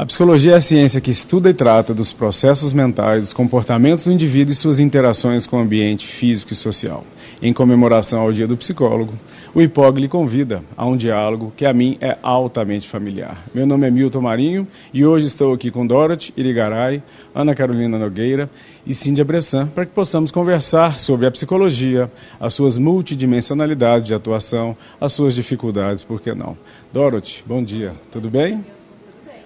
[0.00, 4.12] A psicologia é a ciência que estuda e trata dos processos mentais, dos comportamentos do
[4.12, 7.04] indivíduo e suas interações com o ambiente físico e social.
[7.42, 9.12] Em comemoração ao Dia do Psicólogo,
[9.54, 13.44] o IPOG lhe convida a um diálogo que a mim é altamente familiar.
[13.54, 17.02] Meu nome é Milton Marinho e hoje estou aqui com Dorothy Irigaray,
[17.34, 18.48] Ana Carolina Nogueira
[18.86, 22.10] e Cíndia Bressan para que possamos conversar sobre a psicologia,
[22.40, 26.56] as suas multidimensionalidades de atuação, as suas dificuldades, por que não?
[26.90, 28.64] Dorothy, bom dia, tudo bem?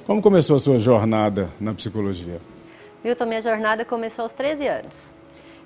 [0.07, 2.39] Como começou a sua jornada na psicologia?
[3.03, 5.15] Milton, minha jornada começou aos 13 anos.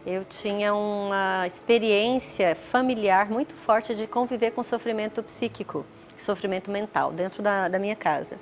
[0.07, 5.85] Eu tinha uma experiência familiar muito forte de conviver com sofrimento psíquico,
[6.17, 8.37] sofrimento mental, dentro da, da minha casa.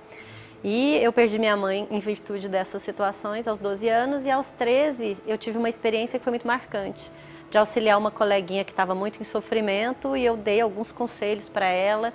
[0.62, 5.16] E eu perdi minha mãe em virtude dessas situações aos 12 anos e aos 13
[5.26, 7.10] eu tive uma experiência que foi muito marcante,
[7.50, 11.66] de auxiliar uma coleguinha que estava muito em sofrimento e eu dei alguns conselhos para
[11.66, 12.12] ela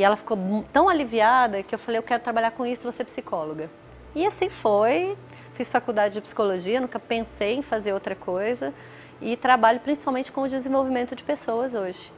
[0.00, 3.04] e ela ficou tão aliviada que eu falei, eu quero trabalhar com isso, vou ser
[3.04, 3.68] psicóloga.
[4.14, 5.14] E assim foi.
[5.52, 8.72] Fiz faculdade de psicologia, nunca pensei em fazer outra coisa.
[9.20, 12.10] E trabalho principalmente com o desenvolvimento de pessoas hoje.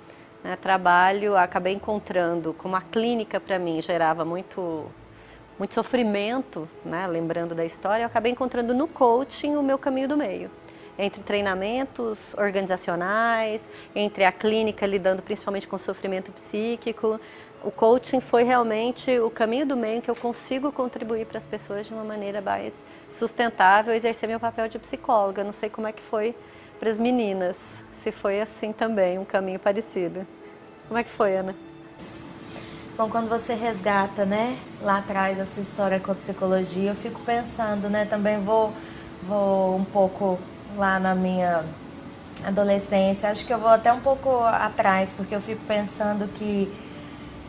[0.44, 0.55] Né?
[0.55, 4.86] Trabalho, acabei encontrando, como a clínica para mim gerava muito,
[5.58, 7.05] muito sofrimento, né?
[7.08, 10.48] lembrando da história, eu acabei encontrando no coaching o meu caminho do meio
[10.98, 17.19] entre treinamentos organizacionais, entre a clínica lidando principalmente com sofrimento psíquico,
[17.64, 21.86] o coaching foi realmente o caminho do meio que eu consigo contribuir para as pessoas
[21.86, 25.44] de uma maneira mais sustentável, exercer meu papel de psicóloga.
[25.44, 26.34] Não sei como é que foi
[26.78, 30.27] para as meninas, se foi assim também, um caminho parecido.
[30.88, 31.54] Como é que foi, Ana?
[32.96, 37.20] Bom, quando você resgata, né, lá atrás a sua história com a psicologia, eu fico
[37.20, 38.72] pensando, né, também vou,
[39.22, 40.38] vou um pouco
[40.76, 41.64] lá na minha
[42.44, 46.70] adolescência, acho que eu vou até um pouco atrás, porque eu fico pensando que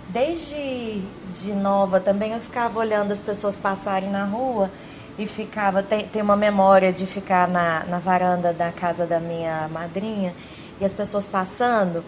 [0.09, 1.01] desde
[1.33, 4.69] de nova também eu ficava olhando as pessoas passarem na rua
[5.17, 5.81] e ficava.
[5.81, 10.33] Tem, tem uma memória de ficar na, na varanda da casa da minha madrinha
[10.79, 12.03] e as pessoas passando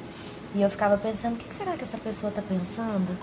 [0.53, 3.18] e eu ficava pensando: o que será que essa pessoa está pensando?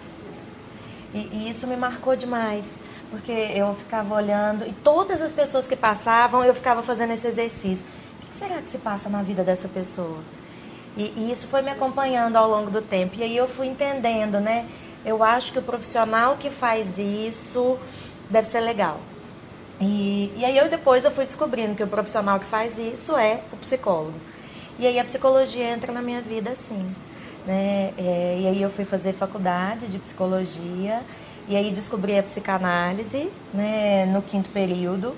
[1.14, 2.78] E, e isso me marcou demais
[3.10, 7.86] porque eu ficava olhando e todas as pessoas que passavam eu ficava fazendo esse exercício.
[8.22, 10.18] O que será que se passa na vida dessa pessoa?
[10.96, 13.16] E, e, isso foi me acompanhando ao longo do tempo.
[13.16, 14.66] E aí eu fui entendendo, né?
[15.04, 17.78] Eu acho que o profissional que faz isso
[18.28, 19.00] deve ser legal.
[19.80, 23.40] E, e aí eu depois eu fui descobrindo que o profissional que faz isso é
[23.52, 24.14] o psicólogo.
[24.78, 26.94] E aí a psicologia entra na minha vida assim.
[27.46, 27.92] Né?
[27.98, 31.00] É, e aí eu fui fazer faculdade de psicologia.
[31.48, 35.16] E aí descobri a psicanálise né, no quinto período.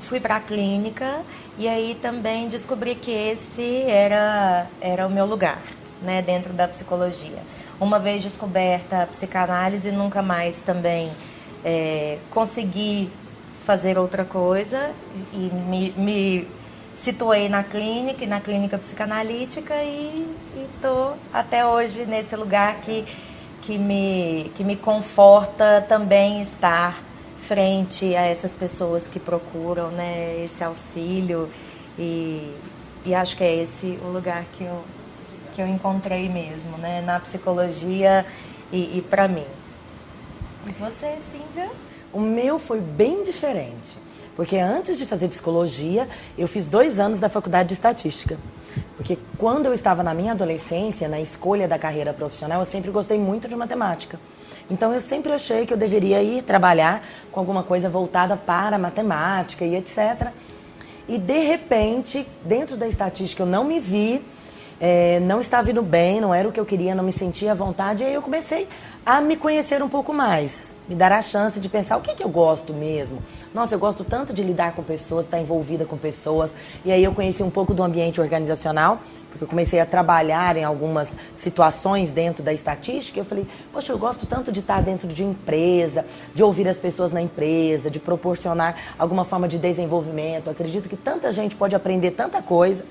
[0.00, 1.22] Fui para a clínica
[1.58, 5.62] e aí também descobri que esse era, era o meu lugar,
[6.02, 7.38] né, dentro da psicologia.
[7.80, 11.10] Uma vez descoberta a psicanálise, nunca mais também
[11.64, 13.10] é, consegui
[13.64, 14.90] fazer outra coisa
[15.32, 16.48] e me, me
[16.92, 20.26] situei na clínica, na clínica psicanalítica e
[20.74, 23.04] estou até hoje nesse lugar que,
[23.62, 27.02] que, me, que me conforta também estar
[27.46, 31.48] frente a essas pessoas que procuram né, esse auxílio
[31.98, 32.54] e,
[33.04, 34.82] e acho que é esse o lugar que eu,
[35.54, 38.24] que eu encontrei mesmo, né, na psicologia
[38.72, 39.46] e, e para mim.
[40.66, 41.70] E você, Cíndia?
[42.12, 43.98] O meu foi bem diferente,
[44.36, 48.38] porque antes de fazer psicologia, eu fiz dois anos da faculdade de estatística.
[48.96, 53.18] Porque quando eu estava na minha adolescência, na escolha da carreira profissional, eu sempre gostei
[53.18, 54.18] muito de matemática.
[54.70, 59.64] Então eu sempre achei que eu deveria ir trabalhar com alguma coisa voltada para matemática
[59.64, 60.28] e etc.
[61.06, 64.24] E de repente, dentro da estatística, eu não me vi,
[64.80, 67.54] é, não estava indo bem, não era o que eu queria, não me sentia à
[67.54, 68.02] vontade.
[68.02, 68.66] E aí eu comecei
[69.04, 72.22] a me conhecer um pouco mais, me dar a chance de pensar o que, que
[72.22, 73.22] eu gosto mesmo.
[73.54, 76.50] Nossa, eu gosto tanto de lidar com pessoas, estar envolvida com pessoas.
[76.84, 79.00] E aí eu conheci um pouco do ambiente organizacional
[79.34, 83.98] porque eu comecei a trabalhar em algumas situações dentro da estatística, eu falei, poxa, eu
[83.98, 88.76] gosto tanto de estar dentro de empresa, de ouvir as pessoas na empresa, de proporcionar
[88.96, 90.46] alguma forma de desenvolvimento.
[90.46, 92.84] Eu acredito que tanta gente pode aprender tanta coisa.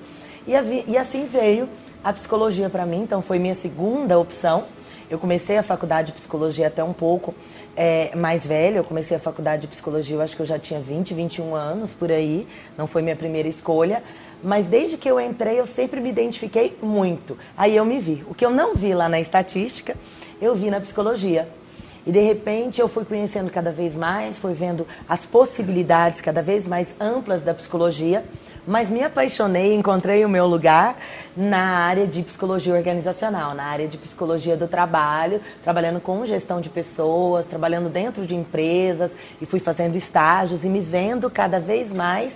[0.46, 0.52] E,
[0.86, 1.66] e assim veio
[2.02, 4.64] a psicologia para mim, então foi minha segunda opção.
[5.08, 7.34] Eu comecei a faculdade de psicologia até um pouco
[7.76, 10.80] é, mais velha, eu comecei a faculdade de psicologia, eu acho que eu já tinha
[10.80, 14.02] 20, 21 anos por aí, não foi minha primeira escolha,
[14.42, 17.36] mas desde que eu entrei eu sempre me identifiquei muito.
[17.56, 18.22] Aí eu me vi.
[18.28, 19.96] O que eu não vi lá na estatística,
[20.40, 21.48] eu vi na psicologia.
[22.06, 26.66] E de repente eu fui conhecendo cada vez mais, fui vendo as possibilidades cada vez
[26.66, 28.22] mais amplas da psicologia,
[28.66, 30.96] mas me apaixonei, encontrei o meu lugar
[31.36, 36.70] na área de psicologia organizacional, na área de psicologia do trabalho, trabalhando com gestão de
[36.70, 42.32] pessoas, trabalhando dentro de empresas e fui fazendo estágios e me vendo cada vez mais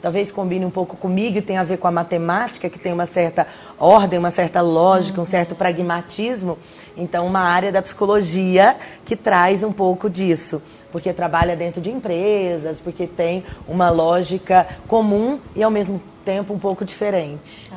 [0.00, 3.06] talvez combine um pouco comigo e tenha a ver com a matemática, que tem uma
[3.06, 3.46] certa
[3.78, 6.58] ordem, uma certa lógica, um certo pragmatismo.
[6.96, 10.60] Então, uma área da psicologia que traz um pouco disso,
[10.92, 16.58] porque trabalha dentro de empresas, porque tem uma lógica comum e ao mesmo tempo um
[16.58, 17.70] pouco diferente.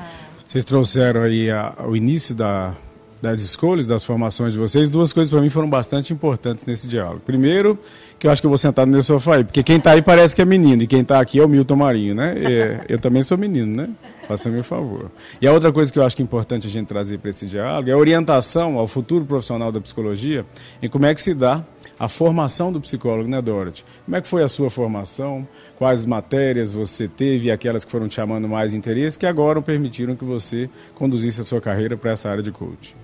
[0.46, 2.74] Vocês trouxeram aí a, o início da,
[3.22, 7.22] das escolhas, das formações de vocês, duas coisas para mim foram bastante importantes nesse diálogo.
[7.26, 7.80] Primeiro,
[8.20, 10.36] que eu acho que eu vou sentar nesse sofá aí, porque quem está aí parece
[10.36, 12.36] que é menino, e quem está aqui é o Milton Marinho, né?
[12.38, 13.90] E, eu também sou menino, né?
[14.28, 15.12] Faça-me o favor.
[15.42, 17.46] E a outra coisa que eu acho que é importante a gente trazer para esse
[17.46, 20.46] diálogo é a orientação ao futuro profissional da psicologia
[20.82, 21.64] em como é que se dá
[22.00, 23.86] a formação do psicólogo, né, Dorothy?
[24.06, 25.48] Como é que foi a sua formação?
[25.78, 30.16] Quais matérias você teve e aquelas que foram te chamando mais interesse que agora permitiram
[30.16, 32.96] que você conduzisse a sua carreira para essa área de coaching?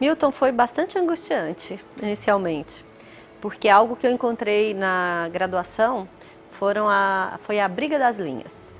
[0.00, 2.84] Milton foi bastante angustiante inicialmente,
[3.40, 6.08] porque algo que eu encontrei na graduação
[6.50, 8.73] foram a, foi a briga das linhas,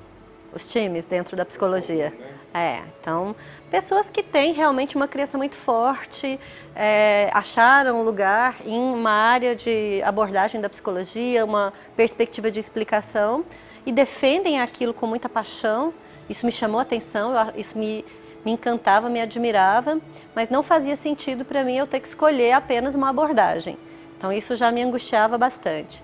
[0.55, 2.11] os times dentro da psicologia.
[2.53, 3.35] É, então,
[3.69, 6.39] pessoas que têm realmente uma criança muito forte,
[6.73, 13.45] é, acharam lugar em uma área de abordagem da psicologia, uma perspectiva de explicação
[13.85, 15.93] e defendem aquilo com muita paixão.
[16.29, 18.05] Isso me chamou a atenção, isso me
[18.45, 19.99] me encantava, me admirava,
[20.35, 23.75] mas não fazia sentido para mim eu ter que escolher apenas uma abordagem.
[24.15, 26.03] Então isso já me angustiava bastante.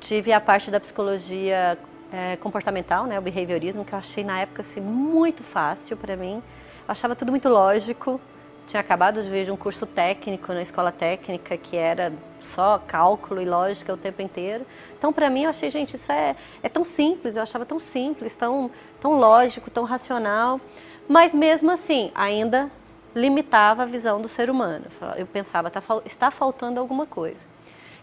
[0.00, 1.78] Tive a parte da psicologia
[2.12, 6.42] é, comportamental, né, o behaviorismo, que eu achei na época assim, muito fácil para mim.
[6.86, 8.20] Eu achava tudo muito lógico.
[8.66, 13.44] Tinha acabado de ver um curso técnico na escola técnica que era só cálculo e
[13.44, 14.64] lógica o tempo inteiro.
[14.96, 18.34] Então, para mim, eu achei, gente, isso é, é tão simples, eu achava tão simples,
[18.34, 18.70] tão,
[19.00, 20.60] tão lógico, tão racional
[21.08, 22.70] mas mesmo assim ainda
[23.14, 24.86] limitava a visão do ser humano.
[25.16, 27.46] Eu pensava, tá, está faltando alguma coisa.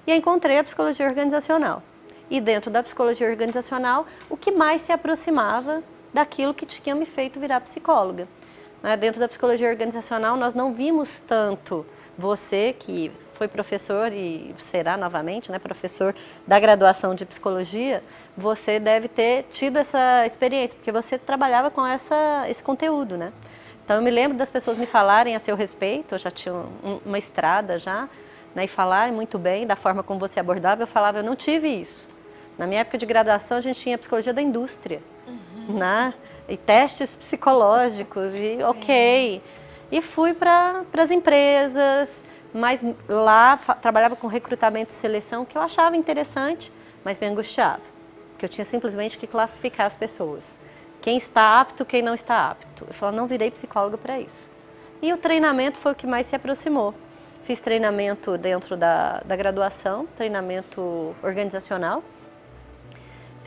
[0.05, 1.81] E encontrei a psicologia organizacional.
[2.29, 5.83] E dentro da psicologia organizacional, o que mais se aproximava
[6.13, 8.27] daquilo que tinha me feito virar psicóloga.
[8.81, 8.95] Né?
[8.97, 11.85] Dentro da psicologia organizacional, nós não vimos tanto
[12.17, 16.13] você, que foi professor e será novamente, né, professor
[16.45, 18.03] da graduação de psicologia,
[18.35, 23.31] você deve ter tido essa experiência, porque você trabalhava com essa, esse conteúdo, né?
[23.85, 26.99] Então eu me lembro das pessoas me falarem a seu respeito, eu já tinha um,
[27.05, 28.09] uma estrada já,
[28.53, 31.69] né, e falarem muito bem da forma como você abordava, eu falava, eu não tive
[31.69, 32.09] isso.
[32.59, 35.77] Na minha época de graduação a gente tinha psicologia da indústria, uhum.
[35.77, 36.13] né?
[36.45, 38.63] E testes psicológicos, e Sim.
[38.63, 39.41] ok.
[39.89, 42.21] E fui para as empresas,
[42.53, 46.69] mas lá trabalhava com recrutamento e seleção, que eu achava interessante,
[47.01, 47.79] mas me angustiava.
[48.31, 50.43] Porque eu tinha simplesmente que classificar as pessoas.
[51.01, 52.83] Quem está apto, quem não está apto.
[52.85, 54.51] Eu falava, não virei psicóloga para isso.
[55.01, 56.93] E o treinamento foi o que mais se aproximou.
[57.45, 62.03] Fiz treinamento dentro da, da graduação, treinamento organizacional.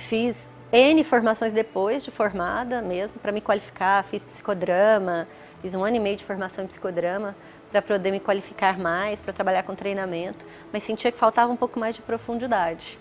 [0.08, 4.02] Fiz N formações depois de formada mesmo, para me qualificar.
[4.04, 5.28] Fiz psicodrama,
[5.60, 7.36] fiz um ano e meio de formação em psicodrama
[7.70, 11.78] para poder me qualificar mais, para trabalhar com treinamento, mas sentia que faltava um pouco
[11.78, 12.98] mais de profundidade.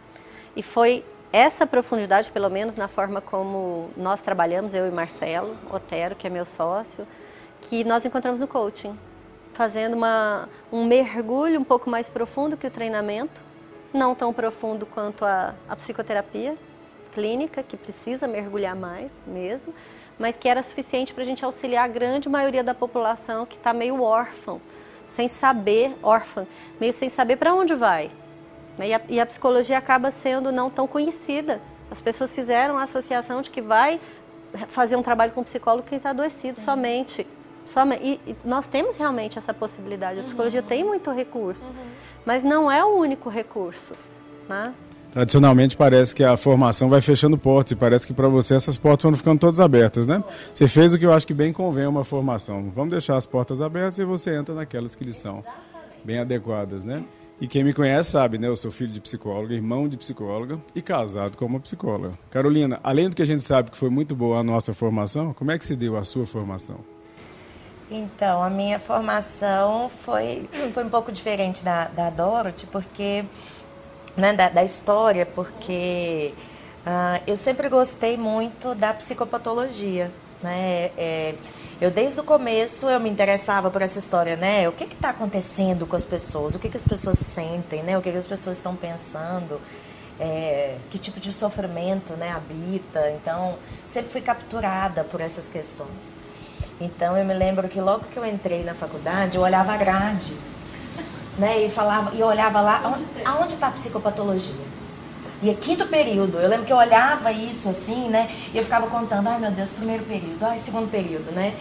[0.55, 1.03] E foi
[1.33, 6.29] essa profundidade, pelo menos na forma como nós trabalhamos, eu e Marcelo Otero, que é
[6.29, 7.07] meu sócio,
[7.61, 8.97] que nós encontramos no coaching,
[9.53, 13.41] fazendo uma, um mergulho um pouco mais profundo que o treinamento,
[13.93, 16.55] não tão profundo quanto a, a psicoterapia
[17.11, 19.73] clínica, que precisa mergulhar mais mesmo,
[20.17, 23.73] mas que era suficiente para a gente auxiliar a grande maioria da população que está
[23.73, 24.59] meio órfã,
[25.07, 26.47] sem saber, órfã,
[26.79, 28.09] meio sem saber para onde vai.
[28.77, 28.89] Né?
[28.89, 31.61] E a, e a psicologia acaba sendo não tão conhecida.
[31.89, 33.99] As pessoas fizeram a associação de que vai
[34.67, 36.65] fazer um trabalho com psicólogo quem está adoecido Sim.
[36.65, 37.27] somente.
[37.65, 38.03] somente.
[38.03, 40.19] E, e, nós temos realmente essa possibilidade.
[40.19, 40.67] A psicologia uhum.
[40.67, 41.85] tem muito recurso, uhum.
[42.25, 43.93] mas não é o único recurso.
[44.47, 44.73] Né?
[45.11, 49.03] Tradicionalmente parece que a formação vai fechando portas e parece que para você essas portas
[49.03, 50.23] vão ficando todas abertas, né?
[50.53, 52.71] Você fez o que eu acho que bem convém uma formação.
[52.73, 55.43] Vamos deixar as portas abertas e você entra naquelas que lhe são
[56.03, 57.03] bem adequadas, né?
[57.41, 58.47] E quem me conhece sabe, né?
[58.47, 62.13] Eu sou filho de psicóloga, irmão de psicóloga e casado com uma psicóloga.
[62.29, 65.51] Carolina, além do que a gente sabe que foi muito boa a nossa formação, como
[65.51, 66.77] é que se deu a sua formação?
[67.89, 73.25] Então, a minha formação foi, foi um pouco diferente da, da Dorothy, porque
[74.15, 76.33] né, da, da história, porque
[76.85, 80.11] uh, eu sempre gostei muito da psicopatologia.
[80.41, 80.91] Né?
[80.97, 81.35] É,
[81.79, 84.67] eu desde o começo eu me interessava por essa história, né?
[84.67, 86.55] O que está acontecendo com as pessoas?
[86.55, 87.97] O que, que as pessoas sentem, né?
[87.97, 89.59] O que, que as pessoas estão pensando?
[90.21, 93.09] é, que tipo de sofrimento né, habita.
[93.11, 96.15] Então, sempre fui capturada por essas questões.
[96.79, 100.33] Então, eu me lembro que logo que eu entrei na faculdade, eu olhava a grade
[101.37, 102.81] né, e falava, e olhava lá,
[103.25, 104.81] aonde está a psicopatologia?
[105.41, 106.37] E é quinto período.
[106.37, 108.29] Eu lembro que eu olhava isso assim, né?
[108.53, 111.55] E eu ficava contando, ai meu Deus, primeiro período, ai segundo período, né?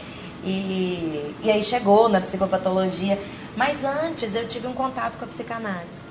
[0.44, 3.18] E, e aí chegou na psicopatologia.
[3.56, 6.10] Mas antes eu tive um contato com a psicanálise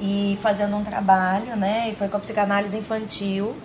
[0.00, 1.90] e fazendo um trabalho, né?
[1.90, 3.56] E foi com a psicanálise infantil.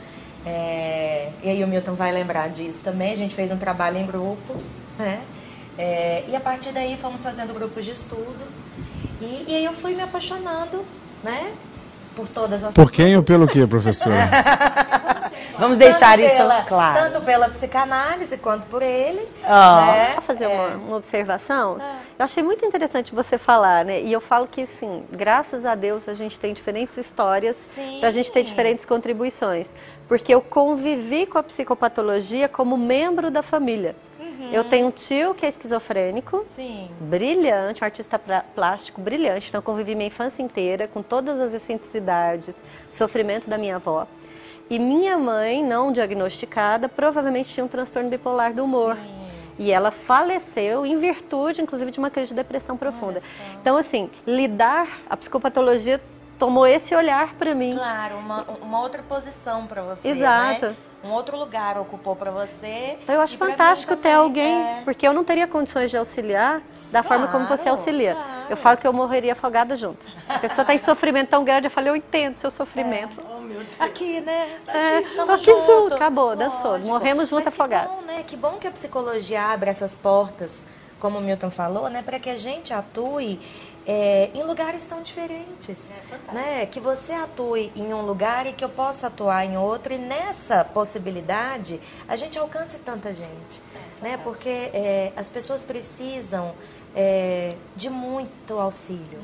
[0.46, 3.14] É, e aí o Milton vai lembrar disso também.
[3.14, 4.56] A gente fez um trabalho em grupo,
[4.98, 5.22] né?
[5.78, 8.61] É, e a partir daí fomos fazendo grupos de estudo.
[9.22, 10.84] E, e aí eu fui me apaixonando,
[11.24, 11.52] né?
[12.16, 12.74] Por todas as.
[12.74, 14.30] Por quem ou pelo que, professora?
[15.58, 17.00] Vamos deixar tanto isso pela, claro.
[17.12, 19.22] Tanto pela psicanálise quanto por ele.
[19.44, 19.86] Ah.
[19.86, 20.12] Né?
[20.16, 20.76] Posso fazer uma, É.
[20.76, 21.78] uma observação?
[21.80, 21.98] Ah.
[22.18, 24.02] Eu achei muito interessante você falar, né?
[24.02, 27.98] E eu falo que, sim, graças a Deus a gente tem diferentes histórias Sim.
[28.00, 29.72] para a gente ter diferentes contribuições.
[30.08, 33.96] Porque eu convivi com a psicopatologia como membro da família.
[34.42, 34.52] Uhum.
[34.52, 36.90] Eu tenho um tio que é esquizofrênico, Sim.
[37.00, 39.50] brilhante, um artista plástico brilhante.
[39.50, 44.08] Então, eu convivi minha infância inteira com todas as excentricidades, sofrimento da minha avó.
[44.68, 48.98] E minha mãe, não diagnosticada, provavelmente tinha um transtorno bipolar do humor.
[49.60, 53.20] E ela faleceu em virtude, inclusive, de uma crise de depressão profunda.
[53.62, 56.02] Então, assim, lidar, a psicopatologia
[56.40, 57.76] tomou esse olhar para mim.
[57.76, 60.08] Claro, uma, uma outra posição para você.
[60.08, 60.68] Exato.
[60.68, 60.76] Né?
[61.04, 62.98] Um outro lugar ocupou para você.
[63.02, 64.82] Então, eu acho fantástico ter alguém, é.
[64.86, 68.14] porque eu não teria condições de auxiliar da forma como você Claro, auxilia.
[68.14, 68.30] claro.
[68.52, 70.06] Eu falo que eu morreria afogada junto.
[70.30, 73.20] A pessoa está em sofrimento tão grande, eu falei, eu entendo seu sofrimento.
[73.80, 74.60] Aqui, né?
[74.68, 76.72] É, Aqui, tamo aqui junto, acabou, dançou.
[76.72, 76.88] Lógico.
[76.90, 77.90] Morremos junto, Mas afogado.
[77.90, 78.24] Que bom, né?
[78.28, 80.64] Que bom que a psicologia abre essas portas,
[81.00, 82.02] como o Milton falou, né?
[82.04, 83.40] Para que a gente atue
[83.86, 85.90] é, em lugares tão diferentes.
[86.32, 86.66] né?
[86.66, 89.94] Que você atue em um lugar e que eu possa atuar em outro.
[89.94, 93.62] E nessa possibilidade, a gente alcance tanta gente.
[94.02, 94.18] né?
[94.24, 96.54] Porque é, as pessoas precisam
[96.96, 99.20] é, de muito auxílio.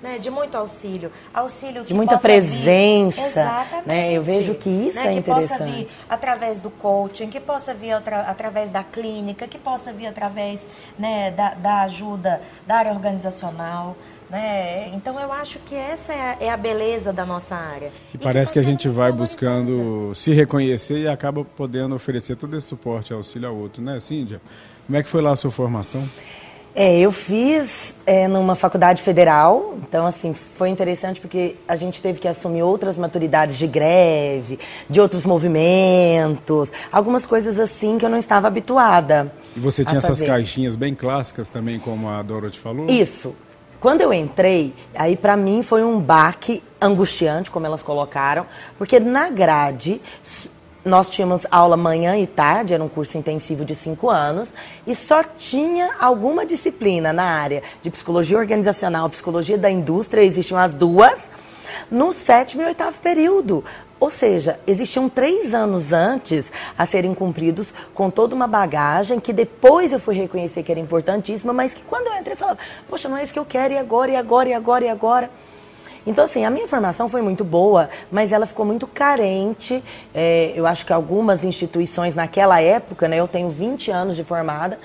[0.00, 3.88] Né, de muito auxílio, auxílio que De muita possa vir- presença, Exatamente.
[3.88, 4.12] né?
[4.12, 5.72] Eu vejo que isso é que possa interessante.
[5.72, 10.68] vir através do coaching, que possa vir atra- através da clínica, que possa vir através
[10.96, 13.96] né, da, da ajuda da área organizacional.
[14.30, 14.90] Né?
[14.94, 17.90] Então eu acho que essa é a, é a beleza da nossa área.
[18.14, 22.36] E parece que a pode ser gente vai buscando se reconhecer e acaba podendo oferecer
[22.36, 24.40] todo esse suporte e auxílio ao outro, né, Cíndia?
[24.86, 26.08] Como é que foi lá a sua formação?
[26.74, 27.68] É, eu fiz
[28.06, 32.96] é, numa faculdade federal, então assim, foi interessante porque a gente teve que assumir outras
[32.96, 34.58] maturidades de greve,
[34.88, 39.32] de outros movimentos, algumas coisas assim que eu não estava habituada.
[39.56, 42.86] E você tinha essas caixinhas bem clássicas também, como a Dorothy falou?
[42.88, 43.34] Isso.
[43.80, 48.44] Quando eu entrei, aí pra mim foi um baque angustiante, como elas colocaram,
[48.76, 50.00] porque na grade
[50.84, 54.48] nós tínhamos aula manhã e tarde, era um curso intensivo de cinco anos,
[54.86, 60.76] e só tinha alguma disciplina na área de psicologia organizacional, psicologia da indústria, existiam as
[60.76, 61.18] duas,
[61.90, 63.64] no sétimo e oitavo período.
[64.00, 69.92] Ou seja, existiam três anos antes a serem cumpridos com toda uma bagagem que depois
[69.92, 72.58] eu fui reconhecer que era importantíssima, mas que quando eu entrei eu falava,
[72.88, 75.30] poxa, não é isso que eu quero, e agora, e agora, e agora, e agora?
[76.08, 79.84] Então, assim, a minha formação foi muito boa, mas ela ficou muito carente.
[80.14, 84.78] É, eu acho que algumas instituições naquela época, né, eu tenho 20 anos de formada,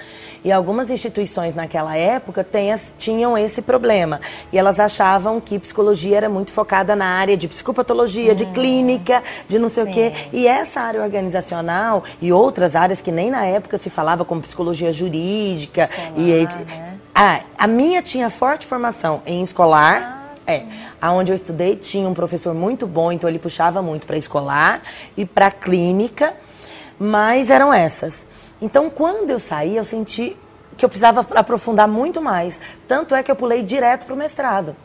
[0.43, 4.19] e algumas instituições naquela época tem as- tinham esse problema.
[4.51, 9.57] E elas achavam que psicologia era muito focada na área de psicopatologia, de clínica, de
[9.57, 10.11] não sei o quê.
[10.33, 14.91] E essa área organizacional e outras áreas que nem na época se falava como psicologia
[14.91, 15.89] jurídica.
[16.17, 16.97] e aí- né?
[17.15, 20.22] ah, a minha tinha forte formação em escolar.
[20.45, 20.63] É,
[21.01, 24.81] aonde eu estudei tinha um professor muito bom, então ele puxava muito para escolar
[25.15, 26.33] e para clínica,
[26.99, 28.25] mas eram essas.
[28.61, 30.35] Então, quando eu saí, eu senti
[30.77, 32.55] que eu precisava aprofundar muito mais.
[32.87, 34.75] Tanto é que eu pulei direto para o mestrado.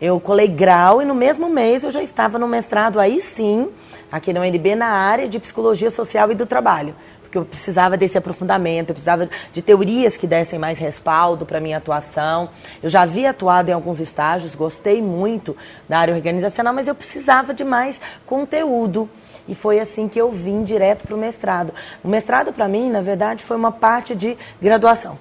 [0.00, 3.70] Eu colei grau e no mesmo mês eu já estava no mestrado, aí sim,
[4.10, 6.94] aqui na UNB, na área de psicologia social e do trabalho.
[7.34, 11.78] Porque eu precisava desse aprofundamento, eu precisava de teorias que dessem mais respaldo para minha
[11.78, 12.48] atuação.
[12.80, 15.56] Eu já havia atuado em alguns estágios, gostei muito
[15.88, 19.10] da área organizacional, mas eu precisava de mais conteúdo.
[19.48, 21.74] E foi assim que eu vim direto para o mestrado.
[22.04, 25.18] O mestrado, para mim, na verdade, foi uma parte de graduação.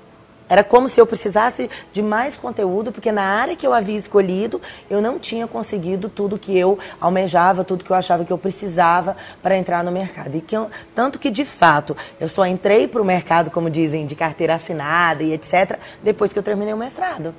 [0.54, 4.62] Era como se eu precisasse de mais conteúdo, porque na área que eu havia escolhido,
[4.88, 9.18] eu não tinha conseguido tudo que eu almejava, tudo que eu achava que eu precisava
[9.42, 10.38] para entrar no mercado.
[10.38, 14.06] E que eu, tanto que, de fato, eu só entrei para o mercado, como dizem,
[14.06, 17.34] de carteira assinada e etc., depois que eu terminei o mestrado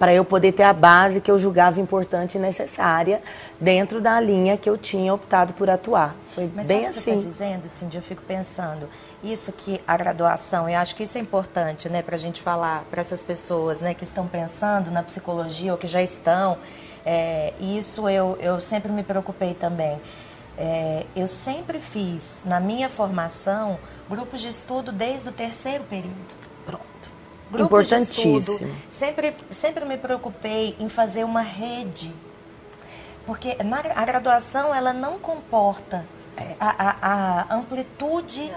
[0.00, 3.20] para eu poder ter a base que eu julgava importante e necessária
[3.60, 6.16] dentro da linha que eu tinha optado por atuar.
[6.34, 7.02] Foi Mas bem sabe assim.
[7.02, 8.88] Você está dizendo, Cindy, eu fico pensando,
[9.22, 12.82] isso que a graduação, eu acho que isso é importante, né, para a gente falar
[12.90, 16.56] para essas pessoas, né, que estão pensando na psicologia ou que já estão.
[17.04, 20.00] É, isso eu, eu sempre me preocupei também.
[20.56, 23.78] É, eu sempre fiz na minha formação
[24.08, 26.49] grupos de estudo desde o terceiro período.
[27.50, 28.38] Grupos de Importantíssimo.
[28.38, 28.74] estudo.
[28.90, 32.12] Sempre, sempre me preocupei em fazer uma rede.
[33.26, 36.04] Porque na, a graduação ela não comporta
[36.36, 36.54] É.
[36.60, 38.50] a, a- a amplitude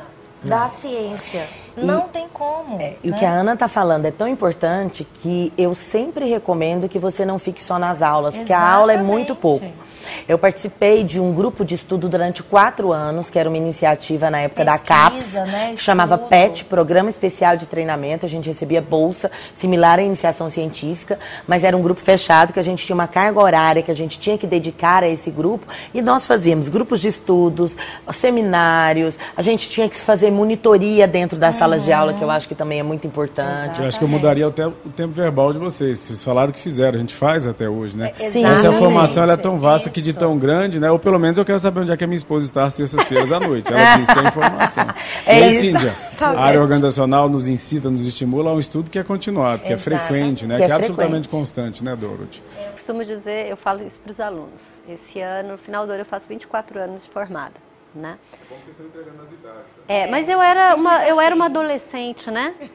[0.44, 1.48] da ciência.
[1.76, 2.80] Não tem como.
[2.80, 3.20] É, e o né?
[3.20, 7.40] que a Ana está falando é tão importante que eu sempre recomendo que você não
[7.40, 9.42] fique só nas aulas, porque a aula é muito Exatamente.
[9.42, 9.94] pouco.
[10.28, 14.42] Eu participei de um grupo de estudo durante quatro anos, que era uma iniciativa na
[14.42, 15.72] época da CAPES, Pesquisa, né?
[15.76, 16.18] que chamava.
[16.18, 18.26] PET, Programa Especial de Treinamento.
[18.26, 22.64] A gente recebia bolsa similar à iniciação científica, mas era um grupo fechado que a
[22.64, 25.66] gente tinha uma carga horária que a gente tinha que dedicar a esse grupo.
[25.94, 27.76] E nós fazíamos grupos de estudos,
[28.14, 32.48] seminários, a gente tinha que fazer monitoria dentro das salas de aula, que eu acho
[32.48, 33.80] que também é muito importante.
[33.80, 36.00] Eu acho que eu mudaria até o tempo verbal de vocês.
[36.00, 38.12] Vocês falaram que fizeram, a gente faz até hoje, né?
[38.20, 38.44] É, Sim.
[38.46, 38.80] Essa exatamente.
[38.80, 40.20] formação ela é tão vasta que de Isso.
[40.20, 40.92] tão grande, né?
[40.92, 43.32] Ou pelo menos eu quero saber onde é que a minha esposa está às terças-feiras
[43.32, 43.72] à noite.
[43.72, 44.88] Ela disse que é informação.
[45.26, 45.60] É e aí, isso.
[45.62, 49.72] Cíndia, a área organizacional nos incita, nos estimula a um estudo que é continuado, que
[49.72, 50.02] é Exatamente.
[50.08, 50.56] frequente, né?
[50.56, 52.44] Que Que é é absolutamente constante, né, Dorothy?
[52.66, 54.62] Eu costumo dizer, eu falo isso para os alunos.
[54.88, 57.54] Esse ano, no final do ano, eu faço 24 anos de formada,
[57.96, 58.18] né?
[58.34, 59.66] É bom que vocês estão entregando as idades.
[59.88, 62.54] É, mas eu era uma, eu era uma adolescente, né?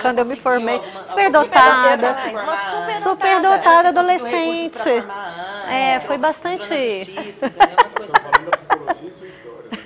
[0.00, 4.88] Quando eu me formei, superdotada, Uma super superdotada adolescente.
[5.68, 6.68] É, foi bastante.
[7.40, 9.56] Falando da psicologia e sua história.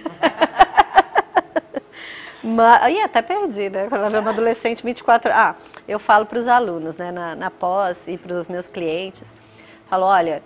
[2.42, 3.86] Mas, aí até perdi, né?
[3.88, 5.54] Quando eu era uma adolescente, 24 Ah,
[5.86, 9.34] eu falo para os alunos, né, na, na pós e para os meus clientes,
[9.88, 10.42] falo, olha,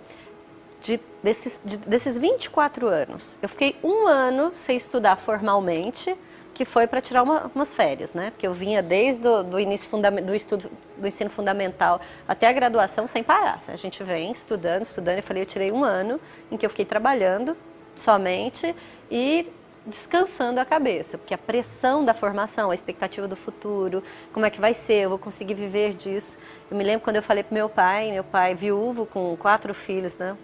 [0.85, 6.15] de, desses, de, desses 24 anos, eu fiquei um ano sem estudar formalmente,
[6.53, 8.29] que foi para tirar uma- umas férias, né?
[8.29, 9.89] Porque eu vinha desde o do início
[10.23, 13.59] do estudo do ensino fundamental até a graduação sem parar.
[13.67, 15.17] A gente vem estudando, estudando.
[15.17, 17.57] Eu falei, eu tirei um ano em que eu fiquei trabalhando
[17.95, 18.73] somente
[19.09, 19.51] e
[19.85, 24.59] descansando a cabeça, porque a pressão da formação, a expectativa do futuro, como é que
[24.59, 26.37] vai ser, eu vou conseguir viver disso.
[26.71, 30.17] Eu me lembro quando eu falei para meu pai, meu pai viúvo com quatro filhos,
[30.17, 30.35] né,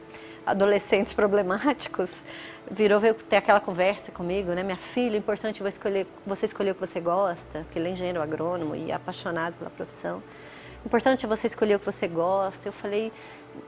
[0.46, 2.12] adolescentes problemáticos,
[2.70, 6.76] virou veio ter aquela conversa comigo, né, minha filha, importante você escolher, você escolher o
[6.76, 10.22] que você gosta, porque ele é engenheiro agrônomo e é apaixonado pela profissão.
[10.86, 12.68] Importante é você escolher o que você gosta.
[12.68, 13.12] Eu falei,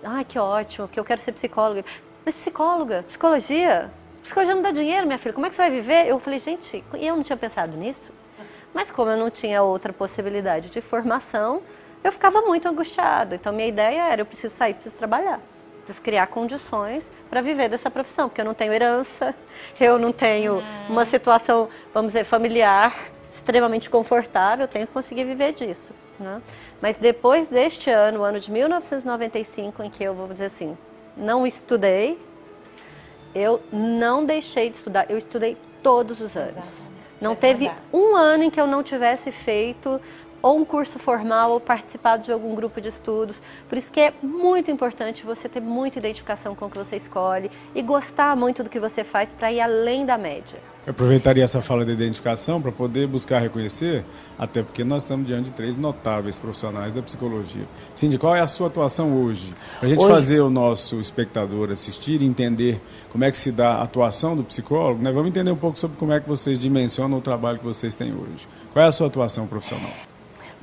[0.03, 1.85] ai, que ótimo, que eu quero ser psicóloga.
[2.25, 3.91] Mas psicóloga, psicologia,
[4.23, 6.07] psicologia não dá dinheiro, minha filha, como é que você vai viver?
[6.07, 8.11] Eu falei, gente, eu não tinha pensado nisso.
[8.73, 11.61] Mas como eu não tinha outra possibilidade de formação,
[12.03, 13.35] eu ficava muito angustiada.
[13.35, 15.39] Então, minha ideia era, eu preciso sair, preciso trabalhar.
[16.01, 19.35] Criar condições para viver dessa profissão, porque eu não tenho herança,
[19.79, 22.93] eu não tenho uma situação, vamos dizer, familiar
[23.31, 25.93] extremamente confortável, eu tenho que conseguir viver disso.
[26.19, 26.41] Né?
[26.81, 30.77] Mas depois deste ano, o ano de 1995, em que eu vou dizer assim,
[31.17, 32.19] não estudei,
[33.33, 36.57] eu não deixei de estudar, eu estudei todos os anos.
[36.57, 36.93] Exatamente.
[37.19, 39.99] Não é teve um ano em que eu não tivesse feito
[40.43, 43.41] ou um curso formal ou participado de algum grupo de estudos.
[43.69, 47.49] Por isso que é muito importante você ter muita identificação com o que você escolhe
[47.73, 50.59] e gostar muito do que você faz para ir além da média.
[50.85, 54.03] Eu aproveitaria essa fala de identificação para poder buscar reconhecer,
[54.37, 57.63] até porque nós estamos diante de três notáveis profissionais da psicologia.
[57.95, 59.55] Cindy, qual é a sua atuação hoje?
[59.79, 62.81] Para a gente Hoje- fazer o nosso espectador assistir e entender
[63.13, 65.09] como é que se dá a atuação do psicólogo, né?
[65.09, 68.11] vamos entender um pouco sobre como é que vocês dimensionam o trabalho que vocês têm
[68.13, 68.45] hoje.
[68.73, 69.93] Qual é a sua atuação profissional?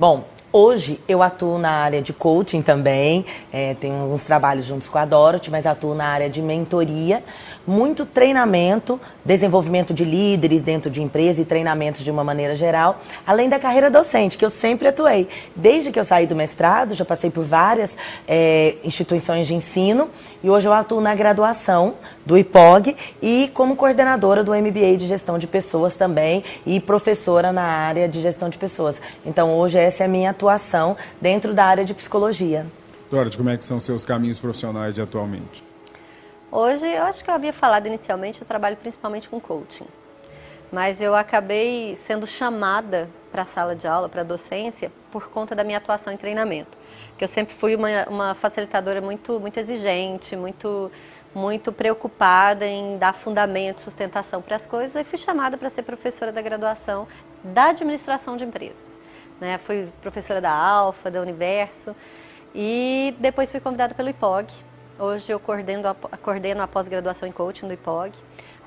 [0.01, 4.97] Bom, hoje eu atuo na área de coaching também, é, tenho alguns trabalhos juntos com
[4.97, 7.23] a Dorothy, mas atuo na área de mentoria,
[7.65, 13.49] muito treinamento, desenvolvimento de líderes dentro de empresa e treinamento de uma maneira geral, além
[13.49, 15.27] da carreira docente, que eu sempre atuei.
[15.55, 17.95] Desde que eu saí do mestrado, já passei por várias
[18.27, 20.09] é, instituições de ensino
[20.43, 21.95] e hoje eu atuo na graduação
[22.25, 27.63] do IPOG e como coordenadora do MBA de Gestão de Pessoas também e professora na
[27.63, 28.95] área de Gestão de Pessoas.
[29.25, 32.65] Então hoje essa é a minha atuação dentro da área de psicologia.
[33.09, 35.70] Dorothy, como é que são seus caminhos profissionais de atualmente?
[36.53, 39.87] Hoje, eu acho que eu havia falado inicialmente, eu trabalho principalmente com coaching.
[40.69, 45.55] mas eu acabei sendo chamada para a sala de aula, para a docência, por conta
[45.55, 46.77] da minha atuação em treinamento.
[47.17, 50.91] Que eu sempre fui uma, uma facilitadora muito, muito exigente, muito,
[51.33, 56.31] muito preocupada em dar fundamento, sustentação para as coisas, e fui chamada para ser professora
[56.33, 57.07] da graduação
[57.43, 58.85] da administração de empresas.
[59.39, 59.57] Né?
[59.57, 61.95] Fui professora da Alfa, da Universo,
[62.53, 64.70] e depois fui convidada pelo IPOG.
[65.03, 68.13] Hoje eu coordeno a, coordeno a pós-graduação em coaching do IPOG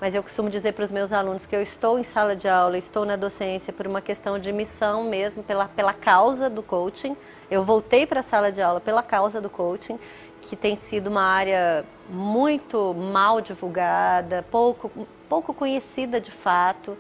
[0.01, 2.77] mas eu costumo dizer para os meus alunos que eu estou em sala de aula,
[2.77, 7.17] estou na docência por uma questão de missão mesmo, pela, pela causa do coaching.
[7.51, 9.99] Eu voltei para a sala de aula pela causa do coaching,
[10.43, 16.99] que tem sido uma área muito mal divulgada, pouco, pouco conhecida de fato.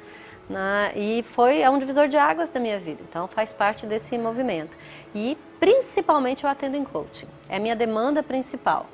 [0.48, 0.92] Né?
[0.94, 4.76] E foi é um divisor de águas da minha vida, então faz parte desse movimento.
[5.14, 8.86] E principalmente eu atendo em coaching, é a minha demanda principal.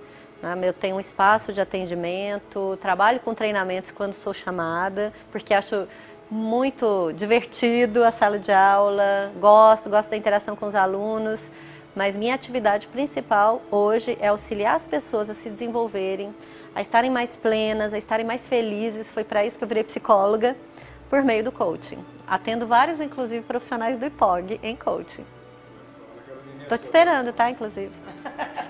[0.42, 0.56] Né?
[0.62, 5.86] Eu tenho um espaço de atendimento, trabalho com treinamentos quando sou chamada, porque acho
[6.30, 11.50] muito divertido a sala de aula, gosto, gosto da interação com os alunos,
[11.94, 16.34] mas minha atividade principal hoje é auxiliar as pessoas a se desenvolverem,
[16.74, 19.12] a estarem mais plenas, a estarem mais felizes.
[19.12, 20.56] Foi para isso que eu virei psicóloga,
[21.08, 21.98] por meio do coaching.
[22.24, 25.26] Atendo vários, inclusive, profissionais do IPOG em coaching.
[26.62, 27.50] Estou te esperando, tá?
[27.50, 27.90] Inclusive.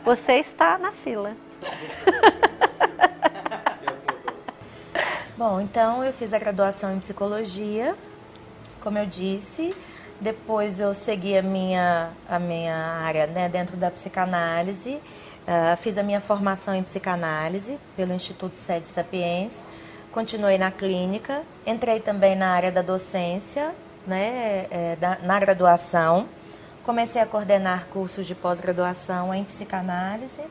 [0.03, 1.37] Você está na fila.
[5.37, 7.95] Bom, então eu fiz a graduação em psicologia,
[8.81, 9.73] como eu disse.
[10.21, 15.01] Depois eu segui a minha, a minha área né, dentro da psicanálise.
[15.47, 19.65] Uh, fiz a minha formação em psicanálise pelo Instituto Sede Sapiens.
[20.13, 21.41] Continuei na clínica.
[21.67, 23.73] Entrei também na área da docência,
[24.07, 26.29] né, é, da, na graduação.
[26.85, 30.43] Comecei a coordenar cursos de pós-graduação em psicanálise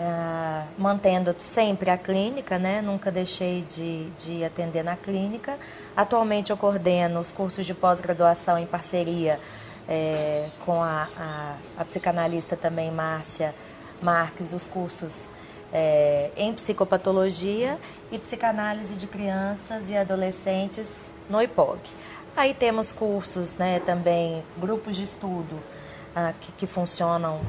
[0.00, 2.80] é, mantendo sempre a clínica, né?
[2.80, 5.58] Nunca deixei de, de atender na clínica.
[5.94, 9.38] Atualmente eu coordeno os cursos de pós-graduação em parceria
[9.86, 13.54] é, com a, a, a, psicanalista também, Márcia
[14.00, 15.28] Marques, os cursos
[15.70, 17.78] é, em psicopatologia
[18.10, 21.78] e psicanálise de crianças e adolescentes no IPOG.
[22.34, 25.60] Aí temos cursos, né, também grupos de estudo
[26.16, 27.42] ah, que, que funcionam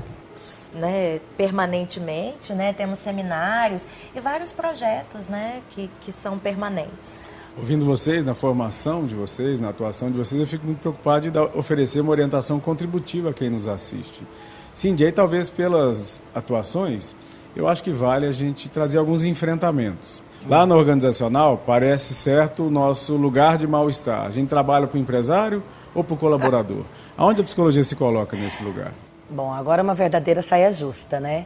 [0.73, 2.73] né, permanentemente, né?
[2.73, 7.29] Temos seminários e vários projetos, né, que, que são permanentes.
[7.57, 11.31] Ouvindo vocês, na formação de vocês, na atuação de vocês, eu fico muito preocupado de
[11.31, 14.25] dar, oferecer uma orientação contributiva a quem nos assiste.
[14.73, 17.13] Sim, aí talvez pelas atuações,
[17.55, 20.23] eu acho que vale a gente trazer alguns enfrentamentos.
[20.47, 24.25] Lá no organizacional, parece certo o nosso lugar de mal-estar.
[24.25, 25.61] A gente trabalha para o empresário
[25.93, 26.83] ou para o colaborador?
[27.17, 28.91] Aonde a psicologia se coloca nesse lugar?
[29.31, 31.45] Bom, agora é uma verdadeira saia justa, né?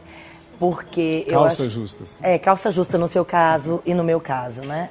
[0.58, 1.76] Porque calça eu acho...
[1.76, 2.20] justas.
[2.24, 4.90] É, calça justa no seu caso e no meu caso, né?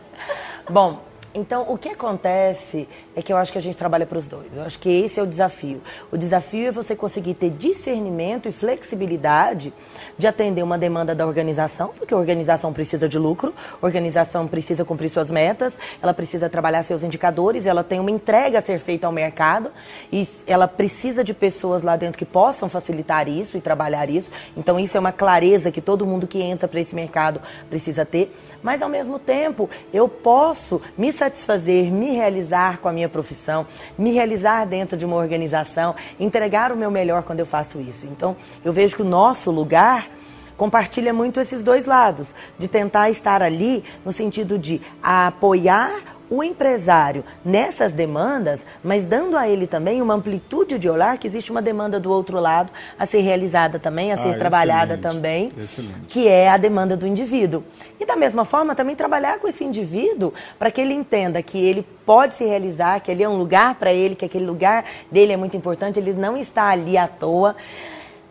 [0.71, 1.01] Bom,
[1.35, 4.47] então, o que acontece é que eu acho que a gente trabalha para os dois.
[4.55, 5.83] Eu acho que esse é o desafio.
[6.13, 9.73] O desafio é você conseguir ter discernimento e flexibilidade
[10.17, 14.85] de atender uma demanda da organização, porque a organização precisa de lucro, a organização precisa
[14.85, 19.09] cumprir suas metas, ela precisa trabalhar seus indicadores, ela tem uma entrega a ser feita
[19.09, 19.73] ao mercado
[20.13, 24.31] e ela precisa de pessoas lá dentro que possam facilitar isso e trabalhar isso.
[24.57, 28.33] Então, isso é uma clareza que todo mundo que entra para esse mercado precisa ter.
[28.63, 34.13] Mas, ao mesmo tempo, eu posso me satisfazer, me realizar com a minha profissão, me
[34.13, 38.07] realizar dentro de uma organização, entregar o meu melhor quando eu faço isso.
[38.07, 40.09] Então, eu vejo que o nosso lugar
[40.57, 47.25] compartilha muito esses dois lados, de tentar estar ali no sentido de apoiar o empresário
[47.45, 52.01] nessas demandas, mas dando a ele também uma amplitude de olhar que existe uma demanda
[52.01, 56.07] do outro lado a ser realizada também, a ser ah, trabalhada excelente, também, excelente.
[56.09, 57.63] que é a demanda do indivíduo.
[58.01, 61.87] E da mesma forma também trabalhar com esse indivíduo para que ele entenda que ele
[62.05, 65.37] pode se realizar, que ali é um lugar para ele, que aquele lugar dele é
[65.37, 67.57] muito importante, ele não está ali à toa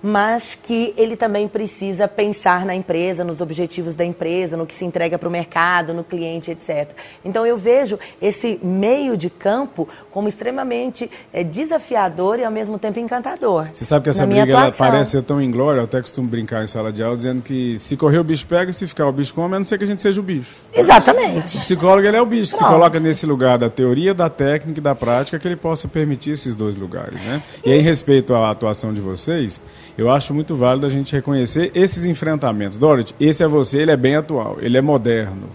[0.03, 4.83] mas que ele também precisa pensar na empresa, nos objetivos da empresa, no que se
[4.83, 6.89] entrega para o mercado, no cliente, etc.
[7.23, 12.99] Então eu vejo esse meio de campo como extremamente é, desafiador e ao mesmo tempo
[12.99, 13.69] encantador.
[13.71, 16.67] Você sabe que essa briga ela parece ser tão inglória, eu até costumo brincar em
[16.67, 19.55] sala de aula dizendo que se correr o bicho pega, se ficar o bicho come,
[19.55, 20.57] a não ser que a gente seja o bicho.
[20.73, 21.55] Exatamente.
[21.55, 24.81] O psicólogo ele é o bicho, que se coloca nesse lugar da teoria, da técnica
[24.81, 27.21] e da prática, que ele possa permitir esses dois lugares.
[27.23, 27.41] Né?
[27.63, 29.61] E aí, em respeito à atuação de vocês,
[29.97, 32.77] eu acho muito válido a gente reconhecer esses enfrentamentos.
[32.77, 35.49] Dorothy, esse é você, ele é bem atual, ele é moderno.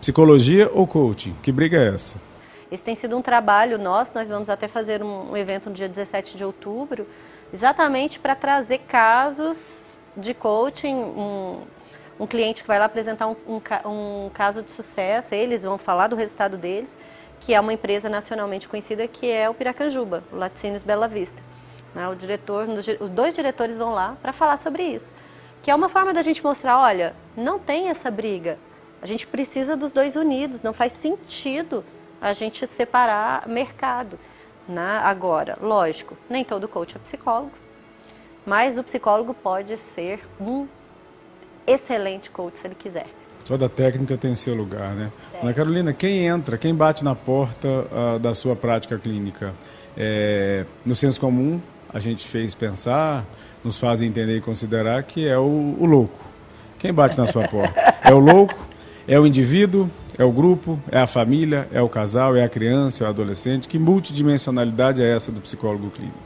[0.00, 1.34] Psicologia ou coaching?
[1.42, 2.16] Que briga é essa?
[2.70, 6.36] Esse tem sido um trabalho nosso, nós vamos até fazer um, evento no dia 17
[6.36, 7.04] de outubro,
[7.52, 11.62] exatamente para trazer casos de coaching, um,
[12.18, 16.06] um, cliente que vai lá apresentar um, um, um caso de sucesso, eles vão falar
[16.06, 16.96] do resultado deles,
[17.40, 21.42] que é uma empresa nacionalmente conhecida, que é o Piracanjuba, o Laticínios Bela Vista.
[21.94, 22.08] Né?
[22.08, 22.66] O diretor,
[23.00, 25.12] os dois diretores vão lá para falar sobre isso.
[25.62, 28.58] Que é uma forma da gente mostrar, olha, não tem essa briga.
[29.02, 31.84] A gente precisa dos dois unidos, não faz sentido
[32.20, 34.18] a gente separar mercado.
[34.68, 35.00] Né?
[35.02, 37.52] Agora, lógico, nem todo coach é psicólogo,
[38.46, 40.66] mas o psicólogo pode ser um
[41.66, 43.06] excelente coach se ele quiser.
[43.44, 45.10] Toda técnica tem seu lugar, né?
[45.34, 45.40] É.
[45.40, 49.52] Ana Carolina, quem entra, quem bate na porta uh, da sua prática clínica?
[49.96, 51.60] É, no senso comum,
[51.92, 53.24] a gente fez pensar,
[53.64, 56.18] nos faz entender e considerar que é o, o louco.
[56.78, 57.90] Quem bate na sua porta?
[58.02, 58.58] É o louco?
[59.06, 59.88] É o indivíduo?
[60.18, 60.80] É o grupo?
[60.90, 61.68] É a família?
[61.70, 62.34] É o casal?
[62.34, 63.04] É a criança?
[63.04, 63.68] É o adolescente?
[63.68, 66.18] Que multidimensionalidade é essa do psicólogo clínico?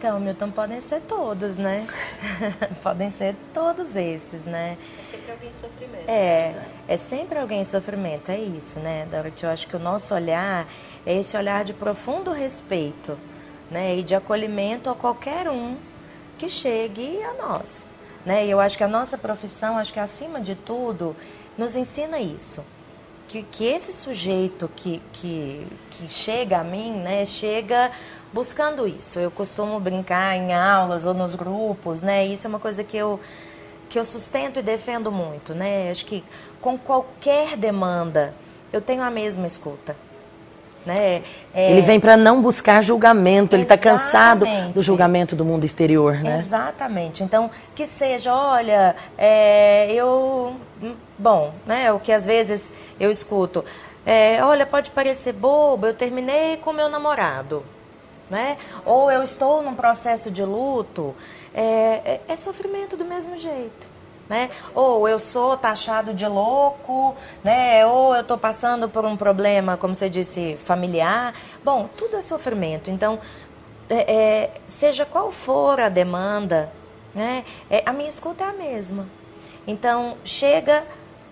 [0.00, 1.86] Então, Milton, podem ser todos, né?
[2.82, 4.78] podem ser todos esses, né?
[4.98, 6.08] É sempre alguém em sofrimento.
[6.08, 6.54] É,
[6.88, 9.44] é sempre alguém em sofrimento, é isso, né, Dorothy?
[9.44, 10.66] Eu acho que o nosso olhar
[11.04, 13.18] é esse olhar de profundo respeito,
[13.70, 13.96] né?
[13.96, 15.76] E de acolhimento a qualquer um
[16.38, 17.86] que chegue a nós,
[18.24, 18.46] né?
[18.46, 21.14] E eu acho que a nossa profissão, acho que acima de tudo,
[21.56, 22.64] nos ensina isso.
[23.28, 27.92] Que, que esse sujeito que, que, que chega a mim, né, chega
[28.32, 29.20] buscando isso.
[29.20, 32.26] Eu costumo brincar em aulas ou nos grupos, né?
[32.26, 33.20] Isso é uma coisa que eu
[33.88, 35.90] que eu sustento e defendo muito, né?
[35.90, 36.22] Acho que
[36.60, 38.32] com qualquer demanda
[38.72, 39.96] eu tenho a mesma escuta.
[40.84, 41.22] Né?
[41.54, 41.70] É...
[41.70, 46.38] Ele vem para não buscar julgamento, ele está cansado do julgamento do mundo exterior, né?
[46.38, 47.22] Exatamente.
[47.22, 50.56] Então, que seja, olha, é, eu.
[51.18, 51.92] Bom, né?
[51.92, 53.64] O que às vezes eu escuto.
[54.06, 57.62] É, olha, pode parecer bobo, eu terminei com meu namorado
[58.30, 58.56] né?
[58.86, 61.14] Ou eu estou num processo de luto,
[61.52, 61.62] é,
[62.04, 63.88] é, é sofrimento do mesmo jeito.
[64.30, 64.48] Né?
[64.76, 67.84] Ou eu sou taxado de louco, né?
[67.84, 71.34] Ou eu estou passando por um problema, como você disse, familiar.
[71.64, 72.92] Bom, tudo é sofrimento.
[72.92, 73.18] Então,
[73.88, 76.70] é, é, seja qual for a demanda,
[77.12, 77.44] né?
[77.68, 79.08] É, a minha escuta é a mesma.
[79.66, 80.84] Então, chega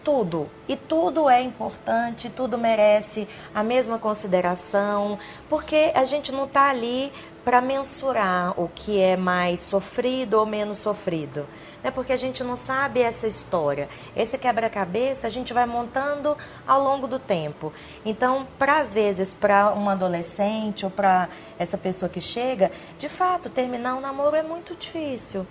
[0.03, 0.49] tudo.
[0.67, 7.13] E tudo é importante, tudo merece a mesma consideração, porque a gente não está ali
[7.45, 11.47] para mensurar o que é mais sofrido ou menos sofrido.
[11.83, 11.91] Né?
[11.91, 13.89] Porque a gente não sabe essa história.
[14.17, 16.37] Esse quebra-cabeça a gente vai montando
[16.67, 17.73] ao longo do tempo.
[18.05, 23.49] Então, para às vezes, para um adolescente ou para essa pessoa que chega, de fato,
[23.49, 25.47] terminar um namoro é muito difícil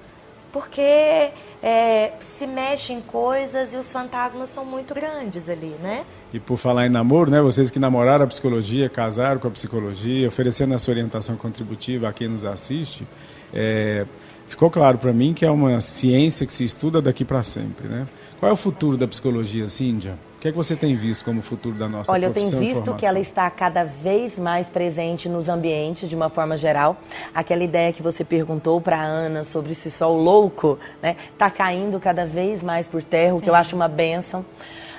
[0.51, 1.29] porque
[1.61, 6.05] é, se mexem coisas e os fantasmas são muito grandes ali, né?
[6.33, 10.27] E por falar em namoro, né, vocês que namoraram a psicologia, casaram com a psicologia,
[10.27, 13.07] oferecendo essa orientação contributiva a quem nos assiste,
[13.53, 14.05] é,
[14.47, 18.07] ficou claro para mim que é uma ciência que se estuda daqui para sempre, né?
[18.39, 20.17] Qual é o futuro da psicologia, Cíndia?
[20.37, 22.73] O que é que você tem visto como futuro da nossa Olha, profissão Olha, eu
[22.73, 26.95] tenho visto que ela está cada vez mais presente nos ambientes, de uma forma geral.
[27.33, 31.49] Aquela ideia que você perguntou para a Ana sobre se só o louco, né, está
[31.49, 33.39] caindo cada vez mais por terra, Sim.
[33.39, 34.45] o que eu acho uma benção.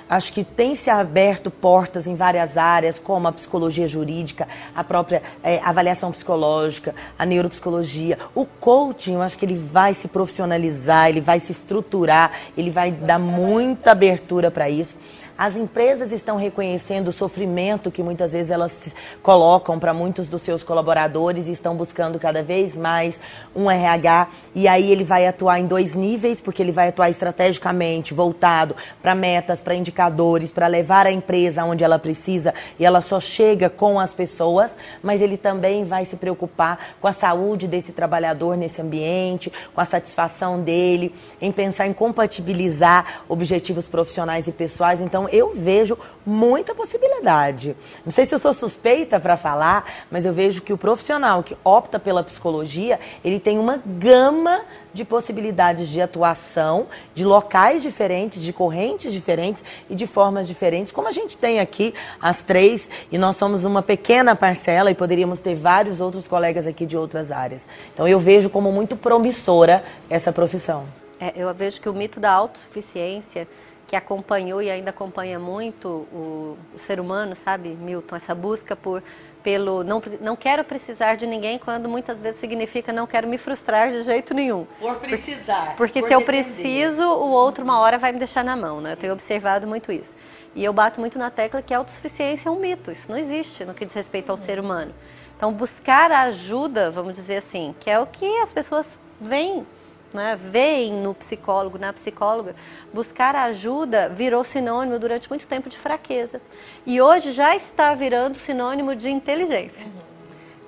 [0.08, 5.22] Acho que tem se aberto portas em várias áreas, como a psicologia jurídica, a própria
[5.42, 8.18] é, avaliação psicológica, a neuropsicologia.
[8.34, 12.90] O coaching, eu acho que ele vai se profissionalizar, ele vai se estruturar, ele vai
[12.90, 14.96] dar muita abertura para isso.
[15.38, 20.64] As empresas estão reconhecendo o sofrimento que muitas vezes elas colocam para muitos dos seus
[20.64, 23.14] colaboradores e estão buscando cada vez mais
[23.54, 24.30] um RH.
[24.52, 29.14] E aí ele vai atuar em dois níveis, porque ele vai atuar estrategicamente, voltado para
[29.14, 34.00] metas, para indicadores, para levar a empresa onde ela precisa e ela só chega com
[34.00, 39.52] as pessoas, mas ele também vai se preocupar com a saúde desse trabalhador nesse ambiente,
[39.72, 45.00] com a satisfação dele, em pensar em compatibilizar objetivos profissionais e pessoais.
[45.00, 47.74] Então, eu vejo muita possibilidade.
[48.04, 51.56] Não sei se eu sou suspeita para falar, mas eu vejo que o profissional que
[51.64, 54.60] opta pela psicologia, ele tem uma gama
[54.92, 61.08] de possibilidades de atuação, de locais diferentes, de correntes diferentes e de formas diferentes, como
[61.08, 65.54] a gente tem aqui as três, e nós somos uma pequena parcela e poderíamos ter
[65.54, 67.62] vários outros colegas aqui de outras áreas.
[67.94, 70.84] Então eu vejo como muito promissora essa profissão.
[71.20, 73.48] É, eu vejo que o mito da autossuficiência
[73.88, 78.16] que acompanhou e ainda acompanha muito o, o, ser humano, sabe, Milton?
[78.16, 79.02] Essa busca por
[79.42, 83.90] pelo não, não quero precisar de ninguém, quando muitas vezes significa não quero me frustrar
[83.90, 84.66] de jeito nenhum.
[84.78, 85.74] Por precisar.
[85.74, 88.78] Porque, porque por se eu preciso, o outro uma hora vai me deixar na mão,
[88.82, 88.92] né?
[88.92, 90.14] Eu tenho observado muito isso.
[90.54, 93.64] E eu bato muito na tecla que a autossuficiência é um mito, isso não existe
[93.64, 94.94] no que diz respeito ao ser humano.
[95.34, 99.66] Então, buscar a ajuda, vamos dizer assim, que é o que as pessoas veem
[100.12, 102.54] né, veem no psicólogo, na psicóloga,
[102.92, 106.40] buscar ajuda virou sinônimo durante muito tempo de fraqueza.
[106.86, 109.86] E hoje já está virando sinônimo de inteligência.
[109.86, 110.08] Uhum.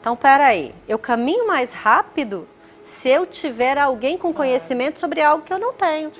[0.01, 2.49] Então, peraí, eu caminho mais rápido
[2.83, 6.11] se eu tiver alguém com conhecimento sobre algo que eu não tenho,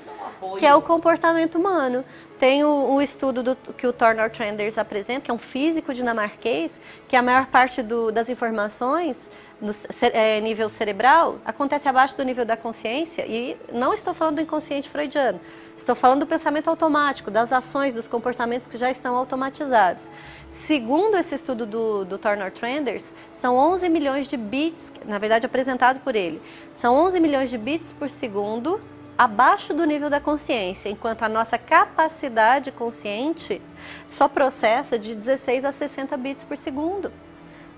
[0.57, 2.03] que é o comportamento humano.
[2.39, 7.15] Tem um, estudo do, que o Thornor Trenders apresenta, que é um físico dinamarquês, que
[7.15, 9.29] a maior parte do, das informações
[9.61, 9.71] no
[10.11, 13.27] é, nível cerebral acontece abaixo do nível da consciência.
[13.27, 15.39] E não estou falando do inconsciente freudiano,
[15.77, 20.09] estou falando do pensamento automático, das ações, dos comportamentos que já estão automatizados.
[20.49, 25.99] Segundo esse estudo do, do Thornor Trenders, são 11 milhões de bits, na verdade apresentado
[25.99, 26.41] por ele,
[26.73, 28.81] são 11 milhões de bits por segundo
[29.17, 33.61] abaixo do nível da consciência, enquanto a nossa capacidade consciente
[34.07, 37.11] só processa de 16 a 60 bits por segundo.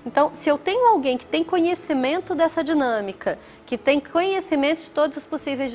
[0.06, 5.17] Então, se eu tenho alguém que tem conhecimento dessa dinâmica, que tem conhecimento de todos
[5.17, 5.74] os possíveis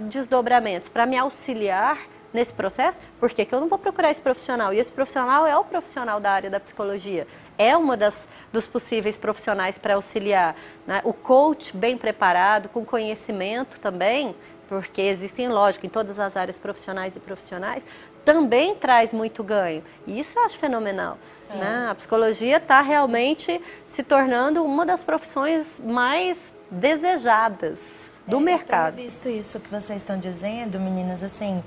[0.00, 1.98] desdobramentos para me auxiliar
[2.32, 4.74] nesse processo, por que, que eu não vou procurar esse profissional?
[4.74, 7.26] E esse profissional é o profissional da área da psicologia.
[7.56, 10.56] É uma das dos possíveis profissionais para auxiliar.
[10.86, 11.00] Né?
[11.04, 14.34] O coach bem preparado, com conhecimento também,
[14.68, 17.86] porque existem, lógico, em todas as áreas profissionais e profissionais,
[18.24, 19.82] também traz muito ganho.
[20.06, 21.18] E isso eu acho fenomenal.
[21.50, 21.88] Né?
[21.90, 28.88] A psicologia está realmente se tornando uma das profissões mais desejadas do é, mercado.
[28.88, 31.64] Eu tenho visto isso que vocês estão dizendo, meninas, assim.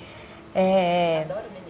[0.54, 1.26] É...
[1.28, 1.61] Adoro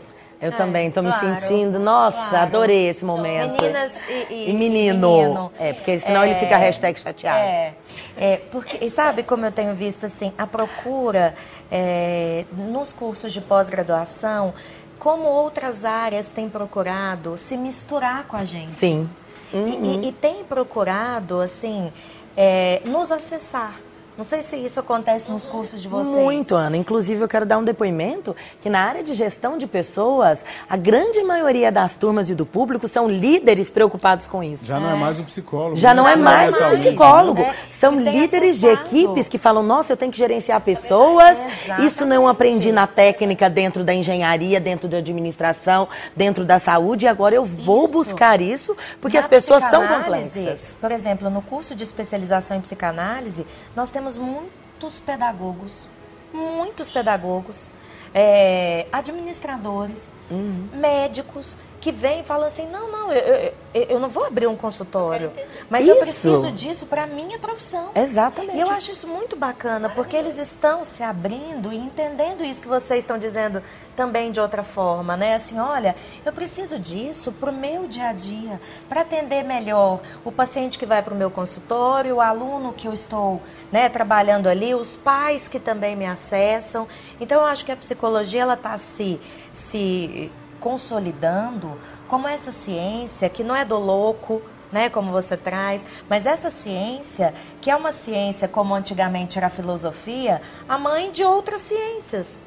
[0.42, 2.38] eu é, também estou claro, me sentindo, nossa, claro.
[2.38, 3.62] adorei esse momento.
[3.62, 5.08] Meninas e, e, e menino.
[5.08, 5.52] menino.
[5.60, 7.38] É, porque senão é, ele fica hashtag chateado.
[7.38, 7.74] É,
[8.18, 11.36] é, porque, sabe como eu tenho visto assim, a procura
[11.72, 14.54] é, nos cursos de pós-graduação,
[14.98, 18.74] como outras áreas têm procurado se misturar com a gente.
[18.74, 19.08] Sim.
[19.54, 19.68] Uhum.
[19.68, 20.04] E, e, uhum.
[20.04, 21.94] e tem procurado, assim,
[22.36, 23.76] é, nos acessar.
[24.22, 26.14] Não sei se isso acontece nos cursos de vocês.
[26.14, 26.78] Muito, Ana.
[26.78, 30.38] Inclusive, eu quero dar um depoimento que na área de gestão de pessoas,
[30.70, 34.68] a grande maioria das turmas e do público são líderes preocupados com isso.
[34.68, 35.76] Já não é, mais o psicólogo.
[35.76, 37.42] Já não é mais o psicólogo.
[37.42, 37.56] Né?
[37.80, 41.36] São líderes de equipes que falam, nossa, eu tenho que gerenciar pessoas.
[41.68, 47.06] É, isso não aprendi na técnica dentro da engenharia, dentro da administração, dentro da saúde,
[47.06, 47.94] e agora eu vou isso.
[47.94, 50.60] buscar isso, porque na as pessoas são complexas.
[50.80, 55.88] Por exemplo, no curso de especialização em psicanálise, nós temos temos muitos pedagogos,
[56.34, 57.70] muitos pedagogos,
[58.14, 60.68] é, administradores, uhum.
[60.74, 64.56] médicos que vêm e falam assim: não, não, eu, eu, eu não vou abrir um
[64.56, 65.34] consultório,
[65.70, 65.92] mas isso.
[65.92, 67.90] eu preciso disso para a minha profissão.
[67.96, 68.56] Exatamente.
[68.56, 72.68] E eu acho isso muito bacana, porque eles estão se abrindo e entendendo isso que
[72.68, 73.62] vocês estão dizendo
[73.96, 75.36] também de outra forma, né?
[75.36, 80.32] Assim, olha, eu preciso disso para o meu dia a dia, para atender melhor o
[80.32, 83.42] paciente que vai para o meu consultório, o aluno que eu estou
[83.72, 86.88] né, trabalhando ali, os pais que também me acessam.
[87.20, 89.20] Então, eu acho que a psicologia ela está se,
[89.52, 96.26] se consolidando como essa ciência que não é do louco, né, como você traz, mas
[96.26, 101.62] essa ciência, que é uma ciência como antigamente era a filosofia, a mãe de outras
[101.62, 102.40] ciências.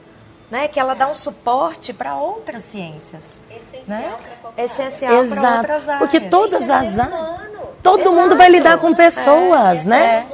[0.50, 3.38] Né, que ela dá um suporte para outras ciências.
[3.50, 4.14] Essencial né?
[4.58, 5.98] Essencial para outras áreas.
[5.98, 7.34] Porque todas as áreas.
[7.82, 8.16] Todo Exato.
[8.16, 10.26] mundo vai lidar com pessoas, é, né?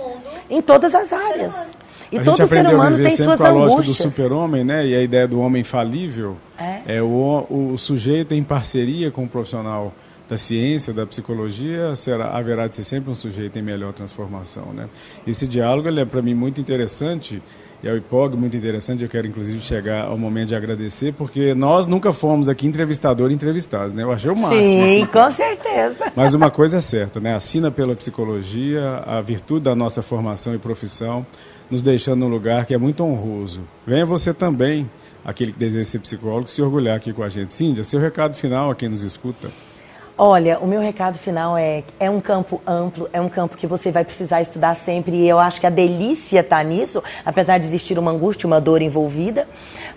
[0.50, 0.54] É.
[0.54, 1.70] Em todas as áreas.
[2.12, 3.94] E a todo gente aprendeu ser humano a viver tem sempre com a lógica do
[3.94, 4.86] super-homem, né?
[4.86, 6.36] E a ideia do homem falível.
[6.58, 6.96] É.
[6.96, 9.92] é o, o sujeito em parceria com o profissional
[10.28, 14.66] da ciência, da psicologia, será, haverá de ser sempre um sujeito em melhor transformação.
[14.72, 14.88] Né?
[15.26, 17.42] Esse diálogo ele é, para mim, muito interessante
[17.82, 19.02] e ao IPOG, muito interessante.
[19.02, 23.34] Eu quero, inclusive, chegar ao momento de agradecer, porque nós nunca fomos aqui entrevistador e
[23.34, 24.02] entrevistados, né?
[24.02, 24.64] Eu achei o máximo.
[24.64, 25.06] Sim, assim.
[25.06, 26.12] com certeza.
[26.14, 27.34] Mas uma coisa é certa, né?
[27.34, 31.26] Assina pela psicologia, a virtude da nossa formação e profissão,
[31.70, 33.60] nos deixando num lugar que é muito honroso.
[33.86, 34.90] Venha você também,
[35.24, 37.52] aquele que deseja ser psicólogo, se orgulhar aqui com a gente.
[37.52, 39.50] Cíndia, seu recado final a quem nos escuta.
[40.22, 43.90] Olha, o meu recado final é: é um campo amplo, é um campo que você
[43.90, 47.98] vai precisar estudar sempre, e eu acho que a delícia está nisso, apesar de existir
[47.98, 49.48] uma angústia, uma dor envolvida,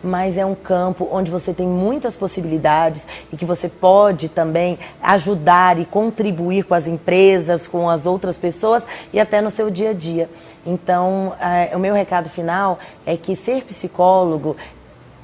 [0.02, 3.02] mas é um campo onde você tem muitas possibilidades
[3.34, 8.82] e que você pode também ajudar e contribuir com as empresas, com as outras pessoas
[9.12, 10.30] e até no seu dia a dia.
[10.66, 14.56] Então, é, o meu recado final é que ser psicólogo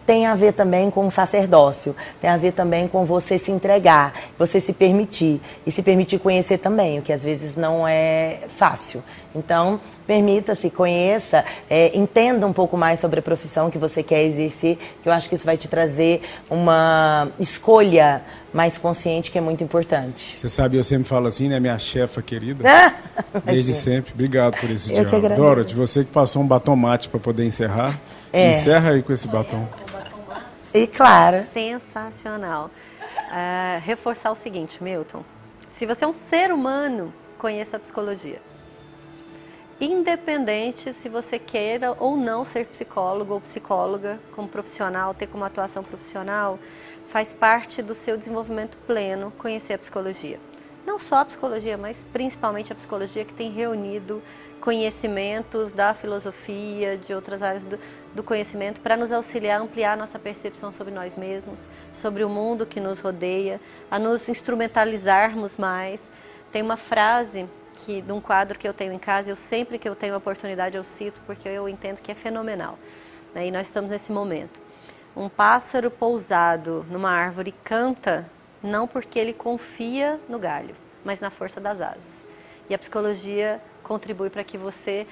[0.10, 4.12] tem a ver também com o sacerdócio, tem a ver também com você se entregar,
[4.40, 9.04] você se permitir e se permitir conhecer também, o que às vezes não é fácil.
[9.36, 14.80] Então, permita-se, conheça, é, entenda um pouco mais sobre a profissão que você quer exercer,
[15.04, 19.64] que eu acho que isso vai te trazer uma escolha mais consciente, que é muito
[19.64, 20.40] importante.
[20.40, 22.64] Você sabe, eu sempre falo assim, né, minha chefa querida,
[23.46, 24.12] desde sempre.
[24.12, 25.36] Obrigado por esse eu diálogo.
[25.36, 27.96] Dorothy, você que passou um batom mate para poder encerrar,
[28.34, 28.50] é.
[28.50, 29.68] encerra aí com esse batom.
[30.74, 31.46] E claro.
[31.54, 32.70] Sensacional.
[33.30, 35.24] Uh, reforçar o seguinte, Milton.
[35.68, 38.42] Se você é um ser humano, conheça a psicologia
[39.80, 45.84] independente se você queira ou não ser psicólogo ou psicóloga como profissional, ter como atuação
[45.84, 46.60] profissional,
[47.08, 50.40] faz parte do seu desenvolvimento pleno conhecer a psicologia.
[50.90, 54.24] Não só a psicologia, mas principalmente a psicologia que tem reunido
[54.60, 57.78] conhecimentos da filosofia, de outras áreas do,
[58.16, 62.66] do conhecimento, para nos auxiliar a ampliar nossa percepção sobre nós mesmos, sobre o mundo
[62.66, 63.62] que nos rodeia,
[63.92, 66.02] a nos instrumentalizarmos mais.
[66.52, 69.88] Tem uma frase que de um quadro que eu tenho em casa, eu sempre que
[69.88, 72.80] eu tenho oportunidade eu cito porque eu entendo que é fenomenal.
[73.36, 73.46] Né?
[73.46, 74.60] E nós estamos nesse momento.
[75.16, 78.28] Um pássaro pousado numa árvore canta
[78.62, 82.28] não porque ele confia no galho, mas na força das asas.
[82.70, 85.08] E a psicologia contribui para que você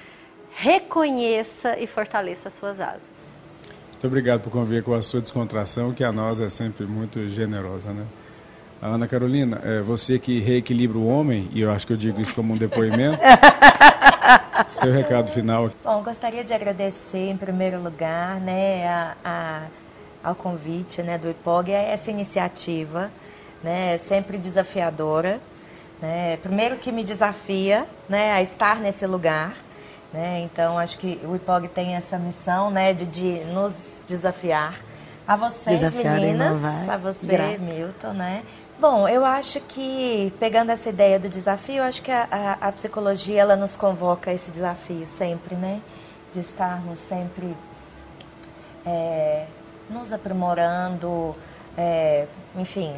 [0.56, 3.22] reconheça e fortaleça as suas asas.
[3.92, 7.92] Muito obrigado por conviver com a sua descontração, que a nós é sempre muito generosa,
[7.92, 8.06] né?
[8.80, 12.34] Ana Carolina, é você que reequilibra o homem, e eu acho que eu digo isso
[12.36, 13.20] como um depoimento.
[14.68, 15.72] seu recado final.
[15.84, 19.62] Bom, gostaria de agradecer em primeiro lugar, né, a, a,
[20.24, 23.12] ao convite, né, do IPOG, essa iniciativa,
[23.68, 25.42] né, sempre desafiadora,
[26.02, 29.58] né, primeiro que me desafia, né, a estar nesse lugar,
[30.14, 33.74] né, então acho que o IPOG tem essa missão, né, de, de nos
[34.08, 34.74] desafiar.
[35.28, 36.58] A vocês, Desafiar meninas,
[36.88, 38.44] a você, Gra Milton, né?
[38.80, 43.42] Bom, eu acho que, pegando essa ideia do desafio, acho que a, a, a, psicologia,
[43.42, 45.82] ela nos convoca a esse desafio sempre, né?
[46.34, 47.54] De estarmos sempre
[48.86, 49.48] é,
[49.90, 51.36] nos aprimorando,
[51.78, 52.96] é, enfim,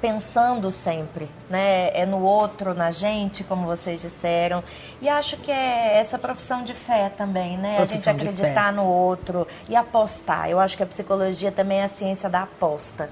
[0.00, 1.90] pensando sempre, né?
[1.94, 4.62] É no outro, na gente, como vocês disseram.
[5.00, 7.76] E acho que é essa profissão de fé também, né?
[7.76, 10.48] Profissão a gente acreditar no outro e apostar.
[10.48, 13.10] Eu acho que a psicologia também é a ciência da aposta.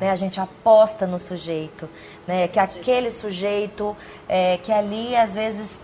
[0.00, 0.10] Né?
[0.10, 1.88] A gente aposta no sujeito,
[2.26, 2.46] né?
[2.46, 3.96] que aquele sujeito
[4.28, 5.80] é, que ali às vezes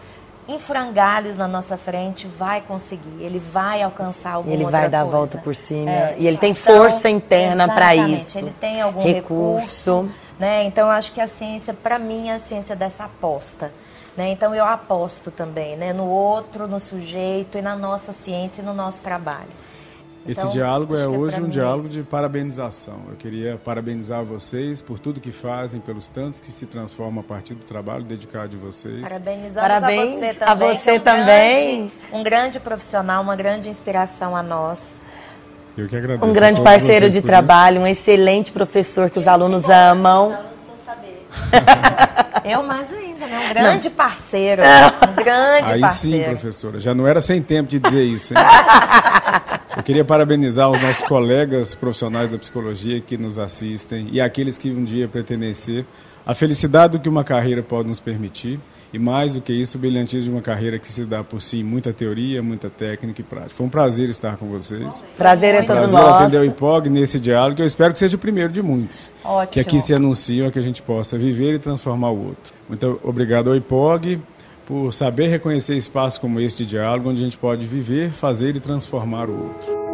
[0.47, 5.17] em frangalhos na nossa frente vai conseguir, ele vai alcançar alguma Ele vai dar coisa.
[5.17, 8.39] a volta por cima é, e ele tem então, força interna para isso.
[8.39, 10.09] Ele tem algum recurso, recurso
[10.39, 10.65] né?
[10.65, 13.73] Então eu acho que a ciência, para mim, é a ciência dessa aposta.
[14.17, 14.31] Né?
[14.31, 15.93] Então eu aposto também né?
[15.93, 19.51] no outro, no sujeito e na nossa ciência e no nosso trabalho.
[20.27, 23.01] Esse então, diálogo é hoje um diálogo de parabenização.
[23.09, 27.55] Eu queria parabenizar vocês por tudo que fazem, pelos tantos que se transformam a partir
[27.55, 29.01] do trabalho dedicado de vocês.
[29.01, 30.49] Parabenizar Parabéns a você também.
[30.49, 31.79] A você é um também.
[31.79, 34.99] Grande, um grande profissional, uma grande inspiração a nós.
[35.79, 36.29] Eu que agradeço.
[36.29, 37.85] Um grande parceiro de trabalho, isso.
[37.85, 40.37] um excelente professor que os alunos amam.
[42.45, 43.39] Eu mais ainda, né?
[43.39, 43.97] Um grande não.
[43.97, 44.63] parceiro.
[44.63, 46.25] Um grande Aí parceiro.
[46.25, 46.81] sim, professora.
[46.81, 48.33] Já não era sem tempo de dizer isso.
[48.33, 48.41] Hein?
[49.77, 54.71] Eu queria parabenizar os nossos colegas profissionais da psicologia que nos assistem e aqueles que
[54.71, 55.85] um dia pretendem ser.
[56.27, 58.59] A felicidade do que uma carreira pode nos permitir
[58.93, 61.63] e mais do que isso, o brilhantismo de uma carreira que se dá por si
[61.63, 63.51] muita teoria, muita técnica e prática.
[63.51, 65.05] Foi um prazer estar com vocês.
[65.17, 66.15] Prazer é todo prazer nosso.
[66.15, 69.13] atender o IPOG nesse diálogo, eu espero que seja o primeiro de muitos.
[69.23, 69.53] Ótimo.
[69.53, 72.55] Que aqui se anunciam, que a gente possa viver e transformar o outro.
[72.69, 74.19] Muito obrigado ao IPOG
[74.67, 78.61] por saber reconhecer espaços como este de diálogo, onde a gente pode viver, fazer e
[78.61, 79.88] transformar o outro.